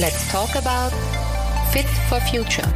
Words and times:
Let's 0.00 0.32
talk 0.32 0.56
about 0.56 0.96
Fit 1.72 1.84
for 2.08 2.18
Future. 2.22 2.66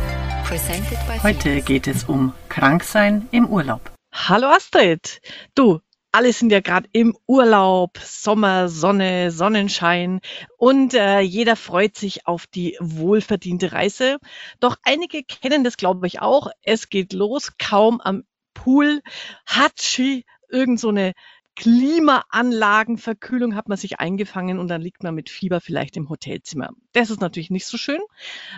Presented 0.45 0.99
by 1.07 1.19
Heute 1.23 1.63
geht 1.63 1.87
es 1.87 2.05
um 2.05 2.35
Kranksein 2.51 3.29
im 3.31 3.47
Urlaub. 3.49 3.81
Hallo 4.13 4.49
Astrid. 4.49 5.23
Du, 5.55 5.81
alle 6.13 6.35
sind 6.35 6.53
ja 6.53 6.61
gerade 6.61 6.87
im 6.93 7.17
Urlaub, 7.27 7.97
Sommer, 7.97 8.69
Sonne, 8.69 9.31
Sonnenschein 9.31 10.21
und 10.59 10.93
äh, 10.93 11.21
jeder 11.21 11.57
freut 11.57 11.97
sich 11.97 12.27
auf 12.27 12.47
die 12.47 12.77
wohlverdiente 12.79 13.73
Reise. 13.73 14.19
Doch 14.61 14.77
einige 14.83 15.23
kennen 15.23 15.65
das, 15.65 15.79
glaube 15.79 16.07
ich, 16.07 16.21
auch. 16.21 16.49
Es 16.61 16.91
geht 16.91 17.15
los, 17.15 17.53
kaum 17.57 18.03
am 18.03 18.25
Pool, 18.53 19.01
Hatschi, 19.47 20.27
irgend 20.51 20.79
so 20.79 20.91
eine 20.91 21.13
Klimaanlagenverkühlung 21.57 23.55
hat 23.55 23.69
man 23.69 23.79
sich 23.79 24.01
eingefangen 24.01 24.59
und 24.59 24.69
dann 24.69 24.81
liegt 24.81 25.03
man 25.03 25.15
mit 25.15 25.31
Fieber 25.31 25.61
vielleicht 25.61 25.97
im 25.97 26.09
Hotelzimmer. 26.09 26.71
Das 26.93 27.11
ist 27.11 27.21
natürlich 27.21 27.51
nicht 27.51 27.67
so 27.67 27.77
schön. 27.77 28.01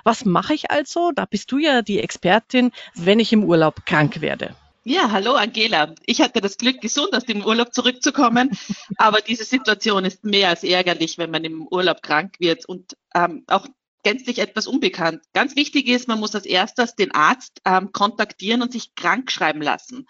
Was 0.05 0.25
mache 0.25 0.55
ich 0.55 0.71
also? 0.71 1.13
Da 1.15 1.27
bist 1.27 1.53
du 1.53 1.59
ja 1.59 1.83
die 1.83 2.01
Expertin, 2.01 2.73
wenn 2.95 3.21
ich 3.21 3.33
im 3.33 3.45
Urlaub 3.45 3.85
krank 3.85 4.21
werde. 4.21 4.55
Ja, 4.85 5.11
hallo 5.11 5.33
Angela. 5.33 5.95
Ich 6.07 6.21
hatte 6.21 6.41
das 6.41 6.59
Glück, 6.59 6.81
gesund 6.81 7.13
aus 7.13 7.25
dem 7.25 7.45
Urlaub 7.45 7.75
zurückzukommen, 7.75 8.57
aber 8.97 9.21
diese 9.21 9.45
Situation 9.45 10.05
ist 10.05 10.25
mehr 10.25 10.49
als 10.49 10.63
ärgerlich, 10.63 11.19
wenn 11.19 11.33
man 11.33 11.43
im 11.43 11.67
Urlaub 11.67 12.03
krank 12.03 12.37
wird 12.39 12.67
und 12.67 12.97
ähm, 13.13 13.43
auch 13.49 13.67
gänzlich 14.05 14.39
etwas 14.39 14.69
unbekannt. 14.69 15.23
Ganz 15.33 15.57
wichtig 15.57 15.89
ist, 15.89 16.07
man 16.07 16.21
muss 16.21 16.37
als 16.37 16.47
erstes 16.47 16.95
den 16.95 17.13
Arzt 17.13 17.61
ähm, 17.65 17.91
kontaktieren 17.91 18.63
und 18.63 18.71
sich 18.71 18.95
krank 18.95 19.33
schreiben 19.33 19.61
lassen. 19.61 20.07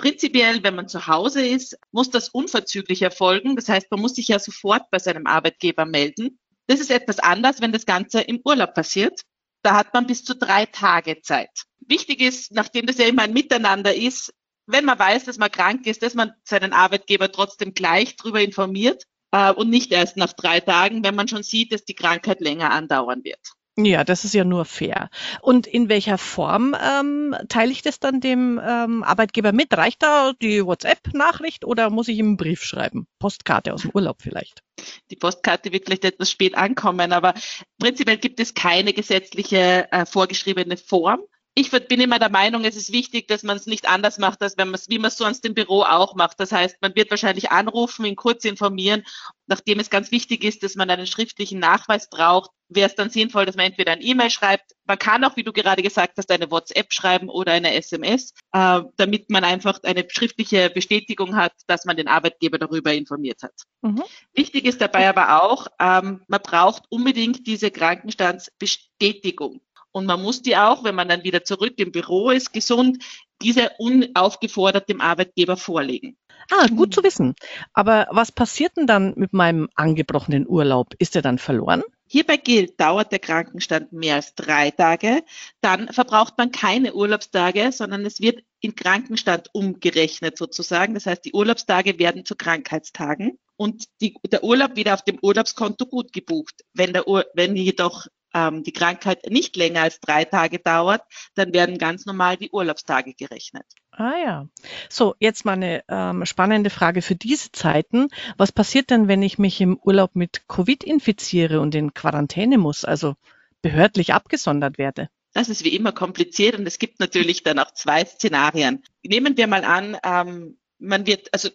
Prinzipiell, 0.00 0.62
wenn 0.62 0.76
man 0.76 0.88
zu 0.88 1.08
Hause 1.08 1.46
ist, 1.46 1.76
muss 1.92 2.08
das 2.08 2.30
unverzüglich 2.30 3.02
erfolgen. 3.02 3.54
Das 3.54 3.68
heißt, 3.68 3.90
man 3.90 4.00
muss 4.00 4.14
sich 4.14 4.28
ja 4.28 4.38
sofort 4.38 4.90
bei 4.90 4.98
seinem 4.98 5.26
Arbeitgeber 5.26 5.84
melden. 5.84 6.38
Das 6.68 6.80
ist 6.80 6.90
etwas 6.90 7.18
anders, 7.18 7.60
wenn 7.60 7.70
das 7.70 7.84
Ganze 7.84 8.22
im 8.22 8.40
Urlaub 8.42 8.72
passiert. 8.72 9.20
Da 9.62 9.74
hat 9.74 9.92
man 9.92 10.06
bis 10.06 10.24
zu 10.24 10.34
drei 10.34 10.64
Tage 10.64 11.20
Zeit. 11.20 11.50
Wichtig 11.80 12.22
ist, 12.22 12.50
nachdem 12.52 12.86
das 12.86 12.96
ja 12.96 13.08
immer 13.08 13.24
ein 13.24 13.34
Miteinander 13.34 13.94
ist, 13.94 14.32
wenn 14.64 14.86
man 14.86 14.98
weiß, 14.98 15.24
dass 15.24 15.36
man 15.36 15.50
krank 15.50 15.86
ist, 15.86 16.02
dass 16.02 16.14
man 16.14 16.32
seinen 16.44 16.72
Arbeitgeber 16.72 17.30
trotzdem 17.30 17.74
gleich 17.74 18.16
darüber 18.16 18.40
informiert 18.40 19.04
äh, 19.32 19.52
und 19.52 19.68
nicht 19.68 19.92
erst 19.92 20.16
nach 20.16 20.32
drei 20.32 20.60
Tagen, 20.60 21.04
wenn 21.04 21.14
man 21.14 21.28
schon 21.28 21.42
sieht, 21.42 21.74
dass 21.74 21.84
die 21.84 21.94
Krankheit 21.94 22.40
länger 22.40 22.70
andauern 22.70 23.22
wird. 23.22 23.52
Ja, 23.84 24.04
das 24.04 24.24
ist 24.24 24.34
ja 24.34 24.44
nur 24.44 24.64
fair. 24.64 25.10
Und 25.40 25.66
in 25.66 25.88
welcher 25.88 26.18
Form 26.18 26.74
ähm, 26.74 27.36
teile 27.48 27.72
ich 27.72 27.82
das 27.82 28.00
dann 28.00 28.20
dem 28.20 28.60
ähm, 28.64 29.02
Arbeitgeber 29.02 29.52
mit? 29.52 29.76
Reicht 29.76 30.02
da 30.02 30.32
die 30.40 30.64
WhatsApp-Nachricht 30.64 31.64
oder 31.64 31.90
muss 31.90 32.08
ich 32.08 32.18
ihm 32.18 32.26
einen 32.26 32.36
Brief 32.36 32.62
schreiben? 32.62 33.06
Postkarte 33.18 33.72
aus 33.72 33.82
dem 33.82 33.90
Urlaub 33.94 34.22
vielleicht? 34.22 34.62
Die 35.10 35.16
Postkarte 35.16 35.72
wird 35.72 35.84
vielleicht 35.86 36.04
etwas 36.04 36.30
spät 36.30 36.56
ankommen, 36.56 37.12
aber 37.12 37.34
prinzipiell 37.78 38.18
gibt 38.18 38.40
es 38.40 38.54
keine 38.54 38.92
gesetzliche 38.92 39.88
äh, 39.90 40.06
vorgeschriebene 40.06 40.76
Form 40.76 41.20
ich 41.54 41.70
bin 41.70 42.00
immer 42.00 42.18
der 42.18 42.30
Meinung, 42.30 42.64
es 42.64 42.76
ist 42.76 42.92
wichtig, 42.92 43.26
dass 43.28 43.42
man 43.42 43.56
es 43.56 43.66
nicht 43.66 43.88
anders 43.88 44.18
macht, 44.18 44.40
als 44.42 44.56
wenn 44.56 44.68
man 44.68 44.76
es, 44.76 44.88
wie 44.88 44.98
man 44.98 45.08
es 45.08 45.16
sonst 45.16 45.44
im 45.44 45.54
Büro 45.54 45.82
auch 45.82 46.14
macht. 46.14 46.38
Das 46.38 46.52
heißt, 46.52 46.76
man 46.80 46.94
wird 46.94 47.10
wahrscheinlich 47.10 47.50
anrufen, 47.50 48.04
ihn 48.04 48.16
kurz 48.16 48.44
informieren. 48.44 49.02
Nachdem 49.46 49.80
es 49.80 49.90
ganz 49.90 50.12
wichtig 50.12 50.44
ist, 50.44 50.62
dass 50.62 50.76
man 50.76 50.88
einen 50.90 51.08
schriftlichen 51.08 51.58
Nachweis 51.58 52.08
braucht, 52.08 52.50
wäre 52.68 52.88
es 52.88 52.94
dann 52.94 53.10
sinnvoll, 53.10 53.46
dass 53.46 53.56
man 53.56 53.66
entweder 53.66 53.90
ein 53.92 54.00
E-Mail 54.00 54.30
schreibt. 54.30 54.76
Man 54.84 54.98
kann 54.98 55.24
auch, 55.24 55.36
wie 55.36 55.42
du 55.42 55.52
gerade 55.52 55.82
gesagt 55.82 56.18
hast, 56.18 56.30
eine 56.30 56.50
WhatsApp 56.52 56.92
schreiben 56.92 57.28
oder 57.28 57.50
eine 57.52 57.74
SMS, 57.74 58.32
äh, 58.52 58.82
damit 58.96 59.28
man 59.28 59.42
einfach 59.42 59.80
eine 59.82 60.06
schriftliche 60.08 60.70
Bestätigung 60.70 61.34
hat, 61.34 61.52
dass 61.66 61.84
man 61.84 61.96
den 61.96 62.06
Arbeitgeber 62.06 62.58
darüber 62.58 62.92
informiert 62.92 63.42
hat. 63.42 63.54
Mhm. 63.82 64.04
Wichtig 64.34 64.66
ist 64.66 64.80
dabei 64.80 65.08
aber 65.08 65.42
auch, 65.42 65.66
ähm, 65.80 66.22
man 66.28 66.40
braucht 66.42 66.84
unbedingt 66.90 67.46
diese 67.48 67.72
Krankenstandsbestätigung. 67.72 69.60
Und 69.92 70.06
man 70.06 70.22
muss 70.22 70.42
die 70.42 70.56
auch, 70.56 70.84
wenn 70.84 70.94
man 70.94 71.08
dann 71.08 71.24
wieder 71.24 71.44
zurück 71.44 71.74
im 71.76 71.92
Büro 71.92 72.30
ist, 72.30 72.52
gesund, 72.52 73.02
diese 73.42 73.70
unaufgefordert 73.78 74.88
dem 74.88 75.00
Arbeitgeber 75.00 75.56
vorlegen. 75.56 76.16
Ah, 76.50 76.66
gut 76.66 76.94
zu 76.94 77.02
wissen. 77.02 77.34
Aber 77.72 78.08
was 78.10 78.32
passiert 78.32 78.76
denn 78.76 78.86
dann 78.86 79.14
mit 79.16 79.32
meinem 79.32 79.68
angebrochenen 79.74 80.46
Urlaub? 80.48 80.94
Ist 80.98 81.16
er 81.16 81.22
dann 81.22 81.38
verloren? 81.38 81.82
Hierbei 82.08 82.38
gilt, 82.38 82.80
dauert 82.80 83.12
der 83.12 83.20
Krankenstand 83.20 83.92
mehr 83.92 84.16
als 84.16 84.34
drei 84.34 84.72
Tage, 84.72 85.22
dann 85.60 85.92
verbraucht 85.92 86.36
man 86.38 86.50
keine 86.50 86.92
Urlaubstage, 86.92 87.70
sondern 87.70 88.04
es 88.04 88.20
wird 88.20 88.42
in 88.58 88.74
Krankenstand 88.74 89.48
umgerechnet 89.52 90.36
sozusagen. 90.36 90.94
Das 90.94 91.06
heißt, 91.06 91.24
die 91.24 91.32
Urlaubstage 91.32 92.00
werden 92.00 92.24
zu 92.24 92.34
Krankheitstagen 92.34 93.38
und 93.56 93.84
die, 94.00 94.16
der 94.26 94.42
Urlaub 94.42 94.74
wieder 94.74 94.94
auf 94.94 95.04
dem 95.04 95.20
Urlaubskonto 95.22 95.86
gut 95.86 96.12
gebucht. 96.12 96.62
Wenn, 96.74 96.92
der 96.92 97.06
Ur, 97.06 97.26
wenn 97.34 97.54
jedoch 97.54 98.08
ähm, 98.34 98.62
die 98.62 98.72
Krankheit 98.72 99.30
nicht 99.30 99.56
länger 99.56 99.82
als 99.82 100.00
drei 100.00 100.24
Tage 100.24 100.58
dauert, 100.58 101.02
dann 101.34 101.52
werden 101.52 101.78
ganz 101.78 102.06
normal 102.06 102.36
die 102.36 102.50
Urlaubstage 102.50 103.14
gerechnet. 103.14 103.64
Ah 103.92 104.14
ja. 104.22 104.48
So, 104.88 105.14
jetzt 105.18 105.44
mal 105.44 105.52
eine 105.52 105.82
ähm, 105.88 106.24
spannende 106.24 106.70
Frage 106.70 107.02
für 107.02 107.16
diese 107.16 107.52
Zeiten. 107.52 108.08
Was 108.36 108.52
passiert 108.52 108.90
denn, 108.90 109.08
wenn 109.08 109.22
ich 109.22 109.38
mich 109.38 109.60
im 109.60 109.78
Urlaub 109.78 110.14
mit 110.14 110.48
Covid 110.48 110.84
infiziere 110.84 111.60
und 111.60 111.74
in 111.74 111.94
Quarantäne 111.94 112.58
muss, 112.58 112.84
also 112.84 113.16
behördlich 113.62 114.14
abgesondert 114.14 114.78
werde? 114.78 115.08
Das 115.32 115.48
ist 115.48 115.64
wie 115.64 115.74
immer 115.74 115.92
kompliziert 115.92 116.58
und 116.58 116.66
es 116.66 116.78
gibt 116.78 116.98
natürlich 116.98 117.42
dann 117.42 117.58
auch 117.58 117.70
zwei 117.72 118.04
Szenarien. 118.04 118.82
Nehmen 119.02 119.36
wir 119.36 119.46
mal 119.46 119.64
an, 119.64 119.96
ähm, 120.04 120.58
man 120.78 121.06
wird, 121.06 121.28
also 121.32 121.50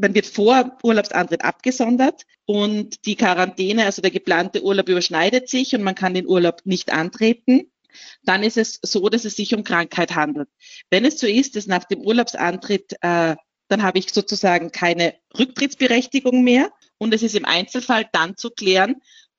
man 0.00 0.14
wird 0.14 0.26
vor 0.26 0.78
Urlaubsantritt 0.82 1.44
abgesondert 1.44 2.22
und 2.46 3.04
die 3.06 3.16
Quarantäne, 3.16 3.84
also 3.84 4.02
der 4.02 4.10
geplante 4.10 4.62
Urlaub 4.62 4.88
überschneidet 4.88 5.48
sich 5.48 5.74
und 5.74 5.82
man 5.82 5.94
kann 5.94 6.14
den 6.14 6.26
Urlaub 6.26 6.62
nicht 6.64 6.92
antreten. 6.92 7.70
Dann 8.22 8.42
ist 8.42 8.56
es 8.56 8.78
so, 8.82 9.08
dass 9.08 9.24
es 9.24 9.36
sich 9.36 9.54
um 9.54 9.64
Krankheit 9.64 10.14
handelt. 10.14 10.48
Wenn 10.90 11.04
es 11.04 11.18
so 11.18 11.26
ist, 11.26 11.56
dass 11.56 11.66
nach 11.66 11.84
dem 11.84 12.00
Urlaubsantritt, 12.00 12.92
äh, 13.02 13.36
dann 13.68 13.82
habe 13.82 13.98
ich 13.98 14.12
sozusagen 14.12 14.72
keine 14.72 15.14
Rücktrittsberechtigung 15.38 16.42
mehr 16.42 16.72
und 16.98 17.14
es 17.14 17.22
ist 17.22 17.36
im 17.36 17.44
Einzelfall 17.44 18.08
dann 18.12 18.36
zu 18.36 18.50
klären, 18.50 18.96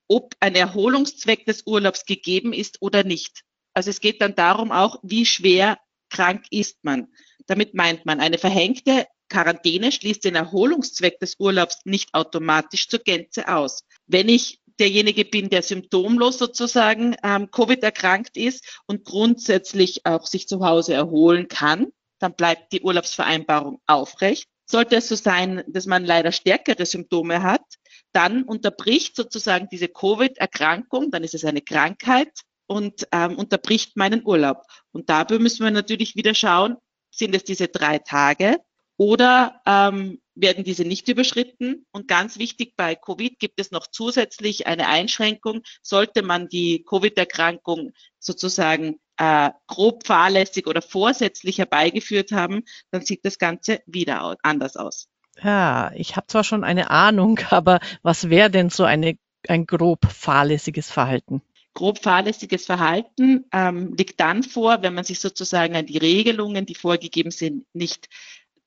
ob 0.08 0.34
ein 0.40 0.54
Erholungszweck 0.54 1.44
des 1.46 1.66
Urlaubs 1.66 2.04
gegeben 2.04 2.52
ist 2.52 2.80
oder 2.80 3.04
nicht. 3.04 3.42
Also 3.74 3.90
es 3.90 4.00
geht 4.00 4.20
dann 4.20 4.34
darum 4.34 4.70
auch, 4.70 5.00
wie 5.02 5.26
schwer 5.26 5.78
krank 6.10 6.44
ist 6.50 6.84
man. 6.84 7.08
Damit 7.46 7.74
meint 7.74 8.06
man 8.06 8.20
eine 8.20 8.38
verhängte 8.38 9.06
Quarantäne 9.32 9.90
schließt 9.90 10.24
den 10.24 10.34
Erholungszweck 10.34 11.18
des 11.18 11.36
Urlaubs 11.38 11.78
nicht 11.84 12.12
automatisch 12.12 12.88
zur 12.88 12.98
Gänze 12.98 13.48
aus. 13.48 13.84
Wenn 14.06 14.28
ich 14.28 14.60
derjenige 14.78 15.24
bin, 15.24 15.48
der 15.48 15.62
symptomlos 15.62 16.36
sozusagen 16.36 17.16
ähm, 17.22 17.50
Covid 17.50 17.82
erkrankt 17.82 18.36
ist 18.36 18.82
und 18.86 19.04
grundsätzlich 19.06 20.04
auch 20.04 20.26
sich 20.26 20.48
zu 20.48 20.64
Hause 20.64 20.92
erholen 20.92 21.48
kann, 21.48 21.88
dann 22.18 22.34
bleibt 22.34 22.72
die 22.72 22.82
Urlaubsvereinbarung 22.82 23.80
aufrecht. 23.86 24.48
Sollte 24.66 24.96
es 24.96 25.08
so 25.08 25.14
sein, 25.14 25.64
dass 25.66 25.86
man 25.86 26.04
leider 26.04 26.30
stärkere 26.30 26.84
Symptome 26.84 27.42
hat, 27.42 27.64
dann 28.12 28.42
unterbricht 28.42 29.16
sozusagen 29.16 29.68
diese 29.72 29.88
Covid-Erkrankung, 29.88 31.10
dann 31.10 31.24
ist 31.24 31.34
es 31.34 31.46
eine 31.46 31.62
Krankheit 31.62 32.32
und 32.66 33.08
ähm, 33.12 33.38
unterbricht 33.38 33.96
meinen 33.96 34.26
Urlaub. 34.26 34.62
Und 34.92 35.08
dabei 35.08 35.38
müssen 35.38 35.64
wir 35.64 35.70
natürlich 35.70 36.16
wieder 36.16 36.34
schauen, 36.34 36.76
sind 37.10 37.34
es 37.34 37.44
diese 37.44 37.68
drei 37.68 37.98
Tage 37.98 38.58
oder 39.02 39.60
ähm, 39.66 40.20
werden 40.36 40.62
diese 40.62 40.84
nicht 40.84 41.08
überschritten? 41.08 41.86
Und 41.90 42.06
ganz 42.06 42.38
wichtig, 42.38 42.74
bei 42.76 42.94
Covid 42.94 43.36
gibt 43.40 43.58
es 43.58 43.72
noch 43.72 43.88
zusätzlich 43.88 44.68
eine 44.68 44.86
Einschränkung. 44.86 45.62
Sollte 45.82 46.22
man 46.22 46.48
die 46.48 46.84
Covid-Erkrankung 46.84 47.90
sozusagen 48.20 49.00
äh, 49.16 49.50
grob 49.66 50.06
fahrlässig 50.06 50.68
oder 50.68 50.82
vorsätzlich 50.82 51.58
herbeigeführt 51.58 52.30
haben, 52.30 52.62
dann 52.92 53.02
sieht 53.02 53.24
das 53.24 53.38
Ganze 53.38 53.80
wieder 53.86 54.36
anders 54.42 54.76
aus. 54.76 55.08
Ja, 55.42 55.90
ich 55.96 56.14
habe 56.14 56.28
zwar 56.28 56.44
schon 56.44 56.62
eine 56.62 56.90
Ahnung, 56.90 57.40
aber 57.50 57.80
was 58.02 58.30
wäre 58.30 58.50
denn 58.50 58.70
so 58.70 58.84
eine, 58.84 59.18
ein 59.48 59.66
grob 59.66 60.06
fahrlässiges 60.06 60.92
Verhalten? 60.92 61.42
Grob 61.74 61.98
fahrlässiges 61.98 62.66
Verhalten 62.66 63.46
ähm, 63.50 63.94
liegt 63.96 64.20
dann 64.20 64.42
vor, 64.42 64.82
wenn 64.82 64.94
man 64.94 65.04
sich 65.04 65.18
sozusagen 65.18 65.74
an 65.74 65.86
die 65.86 65.96
Regelungen, 65.96 66.66
die 66.66 66.74
vorgegeben 66.74 67.30
sind, 67.30 67.64
nicht 67.72 68.08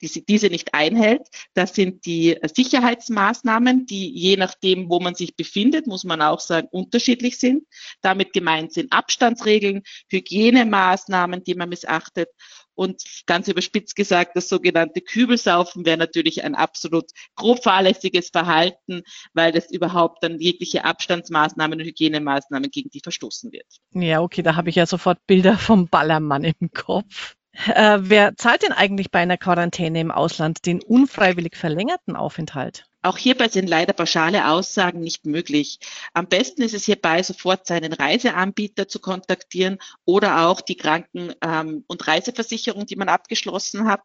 diese, 0.05 0.21
diese 0.21 0.47
nicht 0.47 0.73
einhält. 0.73 1.27
Das 1.53 1.73
sind 1.73 2.05
die 2.05 2.37
Sicherheitsmaßnahmen, 2.43 3.85
die 3.85 4.11
je 4.11 4.37
nachdem, 4.37 4.89
wo 4.89 4.99
man 4.99 5.15
sich 5.15 5.35
befindet, 5.35 5.87
muss 5.87 6.03
man 6.03 6.21
auch 6.21 6.39
sagen, 6.39 6.67
unterschiedlich 6.71 7.39
sind. 7.39 7.63
Damit 8.01 8.33
gemeint 8.33 8.71
sind 8.71 8.91
Abstandsregeln, 8.91 9.81
Hygienemaßnahmen, 10.11 11.43
die 11.43 11.55
man 11.55 11.69
missachtet. 11.69 12.29
Und 12.75 13.01
ganz 13.25 13.47
überspitzt 13.47 13.95
gesagt, 13.95 14.35
das 14.35 14.49
sogenannte 14.49 14.99
Kübelsaufen 14.99 15.85
wäre 15.85 15.97
natürlich 15.97 16.43
ein 16.43 16.55
absolut 16.55 17.05
grob 17.35 17.63
fahrlässiges 17.63 18.29
Verhalten, 18.29 19.01
weil 19.33 19.53
das 19.53 19.71
überhaupt 19.71 20.23
dann 20.23 20.39
jegliche 20.39 20.83
Abstandsmaßnahmen 20.83 21.79
und 21.79 21.85
Hygienemaßnahmen 21.85 22.69
gegen 22.69 22.89
die 22.89 22.99
verstoßen 22.99 23.53
wird. 23.53 23.65
Ja, 23.93 24.21
okay, 24.21 24.43
da 24.43 24.57
habe 24.57 24.69
ich 24.69 24.75
ja 24.75 24.85
sofort 24.85 25.25
Bilder 25.25 25.57
vom 25.57 25.87
Ballermann 25.87 26.43
im 26.43 26.69
Kopf. 26.73 27.35
Äh, 27.67 27.97
wer 28.01 28.35
zahlt 28.35 28.63
denn 28.63 28.71
eigentlich 28.71 29.11
bei 29.11 29.19
einer 29.19 29.37
Quarantäne 29.37 29.99
im 30.01 30.11
Ausland 30.11 30.65
den 30.65 30.81
unfreiwillig 30.81 31.55
verlängerten 31.55 32.15
Aufenthalt? 32.15 32.85
Auch 33.05 33.19
hierbei 33.19 33.49
sind 33.49 33.69
leider 33.69 33.93
pauschale 33.93 34.49
Aussagen 34.49 34.99
nicht 34.99 35.27
möglich. 35.27 35.77
Am 36.13 36.27
besten 36.27 36.63
ist 36.63 36.73
es 36.73 36.85
hierbei, 36.85 37.21
sofort 37.21 37.67
seinen 37.67 37.93
Reiseanbieter 37.93 38.87
zu 38.87 38.99
kontaktieren 38.99 39.77
oder 40.05 40.47
auch 40.47 40.59
die 40.59 40.75
Kranken- 40.75 41.35
ähm, 41.43 41.83
und 41.85 42.07
Reiseversicherung, 42.07 42.87
die 42.87 42.95
man 42.95 43.09
abgeschlossen 43.09 43.87
hat. 43.87 44.01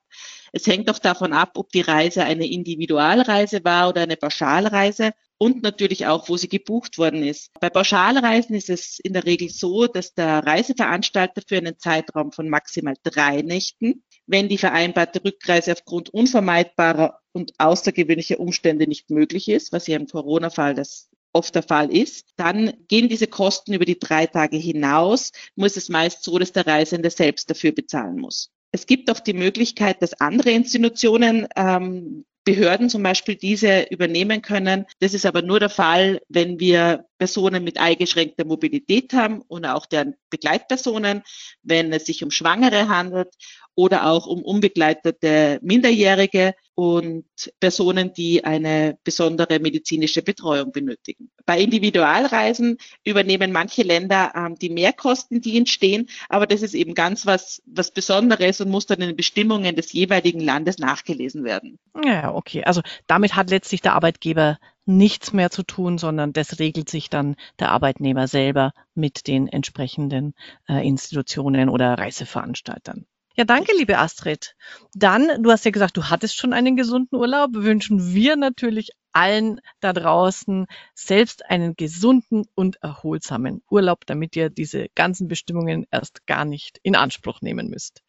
Es 0.52 0.66
hängt 0.66 0.90
auch 0.90 0.98
davon 0.98 1.32
ab, 1.32 1.52
ob 1.54 1.70
die 1.70 1.80
Reise 1.80 2.24
eine 2.24 2.46
Individualreise 2.46 3.64
war 3.64 3.88
oder 3.88 4.02
eine 4.02 4.18
Pauschalreise 4.18 5.12
und 5.38 5.62
natürlich 5.62 6.06
auch, 6.06 6.28
wo 6.28 6.36
sie 6.36 6.48
gebucht 6.48 6.98
worden 6.98 7.22
ist. 7.22 7.52
Bei 7.58 7.70
Pauschalreisen 7.70 8.54
ist 8.54 8.68
es 8.68 8.98
in 8.98 9.14
der 9.14 9.24
Regel 9.24 9.48
so, 9.48 9.86
dass 9.86 10.12
der 10.12 10.44
Reiseveranstalter 10.44 11.40
für 11.48 11.56
einen 11.56 11.78
Zeitraum 11.78 12.32
von 12.32 12.50
maximal 12.50 12.96
drei 13.02 13.40
Nächten, 13.40 14.04
wenn 14.26 14.50
die 14.50 14.58
vereinbarte 14.58 15.24
Rückreise 15.24 15.72
aufgrund 15.72 16.10
unvermeidbarer 16.10 17.19
und 17.32 17.52
außergewöhnlicher 17.58 18.40
Umstände 18.40 18.86
nicht 18.86 19.10
möglich 19.10 19.48
ist, 19.48 19.72
was 19.72 19.86
ja 19.86 19.96
im 19.96 20.06
Corona-Fall 20.06 20.74
das 20.74 21.08
oft 21.32 21.54
der 21.54 21.62
Fall 21.62 21.94
ist, 21.94 22.30
dann 22.36 22.72
gehen 22.88 23.08
diese 23.08 23.28
Kosten 23.28 23.72
über 23.72 23.84
die 23.84 23.98
drei 23.98 24.26
Tage 24.26 24.56
hinaus, 24.56 25.30
muss 25.54 25.76
es 25.76 25.88
meist 25.88 26.24
so, 26.24 26.38
dass 26.38 26.52
der 26.52 26.66
Reisende 26.66 27.10
selbst 27.10 27.48
dafür 27.50 27.72
bezahlen 27.72 28.18
muss. 28.18 28.50
Es 28.72 28.86
gibt 28.86 29.10
auch 29.10 29.20
die 29.20 29.32
Möglichkeit, 29.32 30.02
dass 30.02 30.20
andere 30.20 30.50
Institutionen 30.50 31.46
ähm, 31.56 32.24
Behörden 32.44 32.88
zum 32.88 33.02
Beispiel 33.02 33.36
diese 33.36 33.82
übernehmen 33.90 34.40
können. 34.40 34.86
Das 35.00 35.12
ist 35.12 35.26
aber 35.26 35.42
nur 35.42 35.60
der 35.60 35.68
Fall, 35.68 36.20
wenn 36.28 36.58
wir 36.58 37.04
Personen 37.18 37.64
mit 37.64 37.78
eingeschränkter 37.78 38.46
Mobilität 38.46 39.12
haben 39.12 39.42
und 39.42 39.66
auch 39.66 39.84
deren 39.86 40.14
Begleitpersonen, 40.30 41.22
wenn 41.62 41.92
es 41.92 42.06
sich 42.06 42.24
um 42.24 42.30
Schwangere 42.30 42.88
handelt 42.88 43.28
oder 43.74 44.06
auch 44.06 44.26
um 44.26 44.42
unbegleitete 44.42 45.58
Minderjährige 45.62 46.54
und 46.80 47.26
Personen, 47.60 48.14
die 48.14 48.42
eine 48.42 48.96
besondere 49.04 49.58
medizinische 49.58 50.22
Betreuung 50.22 50.72
benötigen. 50.72 51.30
Bei 51.44 51.60
Individualreisen 51.60 52.78
übernehmen 53.04 53.52
manche 53.52 53.82
Länder 53.82 54.32
ähm, 54.34 54.54
die 54.54 54.70
Mehrkosten, 54.70 55.42
die 55.42 55.58
entstehen, 55.58 56.08
aber 56.30 56.46
das 56.46 56.62
ist 56.62 56.72
eben 56.72 56.94
ganz 56.94 57.26
was, 57.26 57.62
was 57.66 57.90
Besonderes 57.90 58.62
und 58.62 58.70
muss 58.70 58.86
dann 58.86 59.02
in 59.02 59.08
den 59.08 59.16
Bestimmungen 59.16 59.76
des 59.76 59.92
jeweiligen 59.92 60.40
Landes 60.40 60.78
nachgelesen 60.78 61.44
werden. 61.44 61.78
Ja, 62.02 62.32
okay. 62.34 62.64
Also 62.64 62.80
damit 63.06 63.36
hat 63.36 63.50
letztlich 63.50 63.82
der 63.82 63.92
Arbeitgeber 63.92 64.56
nichts 64.86 65.34
mehr 65.34 65.50
zu 65.50 65.62
tun, 65.62 65.98
sondern 65.98 66.32
das 66.32 66.60
regelt 66.60 66.88
sich 66.88 67.10
dann 67.10 67.36
der 67.58 67.72
Arbeitnehmer 67.72 68.26
selber 68.26 68.72
mit 68.94 69.26
den 69.26 69.48
entsprechenden 69.48 70.32
äh, 70.66 70.86
Institutionen 70.86 71.68
oder 71.68 71.98
Reiseveranstaltern. 71.98 73.04
Ja, 73.40 73.46
danke, 73.46 73.72
liebe 73.74 73.96
Astrid. 73.96 74.54
Dann, 74.92 75.42
du 75.42 75.50
hast 75.50 75.64
ja 75.64 75.70
gesagt, 75.70 75.96
du 75.96 76.10
hattest 76.10 76.36
schon 76.36 76.52
einen 76.52 76.76
gesunden 76.76 77.16
Urlaub. 77.16 77.52
Wünschen 77.54 78.12
wir 78.12 78.36
natürlich 78.36 78.90
allen 79.12 79.62
da 79.80 79.94
draußen 79.94 80.66
selbst 80.94 81.46
einen 81.48 81.74
gesunden 81.74 82.44
und 82.54 82.76
erholsamen 82.82 83.62
Urlaub, 83.70 84.04
damit 84.04 84.36
ihr 84.36 84.50
diese 84.50 84.88
ganzen 84.94 85.26
Bestimmungen 85.26 85.86
erst 85.90 86.26
gar 86.26 86.44
nicht 86.44 86.80
in 86.82 86.94
Anspruch 86.94 87.40
nehmen 87.40 87.70
müsst. 87.70 88.02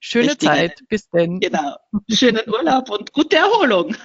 Schöne 0.00 0.32
Richtig. 0.32 0.48
Zeit. 0.50 0.80
Bis 0.86 1.08
denn. 1.08 1.40
Genau. 1.40 1.76
Schönen 2.10 2.46
Urlaub 2.46 2.90
und 2.90 3.10
gute 3.14 3.36
Erholung. 3.36 3.96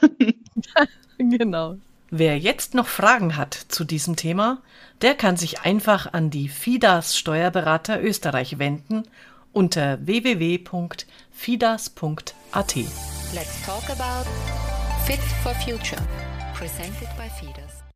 genau. 1.17 1.75
Wer 2.09 2.39
jetzt 2.39 2.73
noch 2.73 2.87
Fragen 2.87 3.35
hat 3.35 3.53
zu 3.53 3.83
diesem 3.83 4.15
Thema, 4.15 4.61
der 5.01 5.13
kann 5.13 5.35
sich 5.35 5.59
einfach 5.59 6.13
an 6.13 6.29
die 6.29 6.47
FIDAS 6.47 7.17
Steuerberater 7.17 8.01
Österreich 8.01 8.59
wenden 8.59 9.03
unter 9.56 9.98
www.fidas.at. 9.98 12.75
Let's 13.36 13.66
talk 13.66 13.90
about 13.90 14.25
Fit 15.06 15.19
for 15.44 15.54
Future, 15.56 16.01
presented 16.54 17.10
by 17.18 17.28
FIDAS. 17.30 17.88